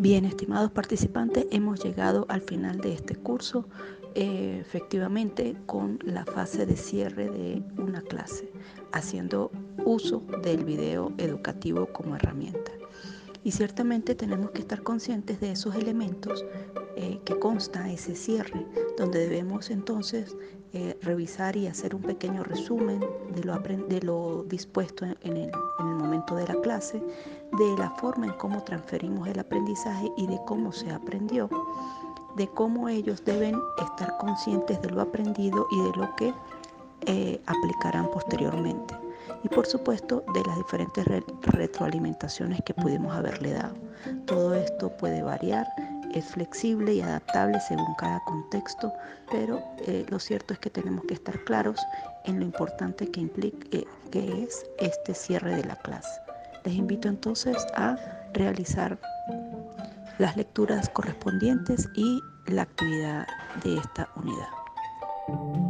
[0.00, 3.68] Bien, estimados participantes, hemos llegado al final de este curso,
[4.14, 8.50] eh, efectivamente con la fase de cierre de una clase,
[8.92, 9.50] haciendo
[9.84, 12.72] uso del video educativo como herramienta.
[13.44, 16.46] Y ciertamente tenemos que estar conscientes de esos elementos
[16.96, 18.66] eh, que consta ese cierre,
[19.00, 20.36] donde debemos entonces
[20.74, 23.00] eh, revisar y hacer un pequeño resumen
[23.34, 27.02] de lo, de lo dispuesto en, el, en el momento de la clase,
[27.58, 31.48] de la forma en cómo transferimos el aprendizaje y de cómo se aprendió,
[32.36, 36.34] de cómo ellos deben estar conscientes de lo aprendido y de lo que
[37.06, 38.94] eh, aplicarán posteriormente
[39.42, 41.06] y por supuesto de las diferentes
[41.42, 43.74] retroalimentaciones que pudimos haberle dado.
[44.26, 45.66] Todo esto puede variar,
[46.14, 48.92] es flexible y adaptable según cada contexto,
[49.30, 51.80] pero eh, lo cierto es que tenemos que estar claros
[52.24, 56.20] en lo importante que, implica, eh, que es este cierre de la clase.
[56.64, 57.96] Les invito entonces a
[58.34, 58.98] realizar
[60.18, 63.26] las lecturas correspondientes y la actividad
[63.64, 65.69] de esta unidad.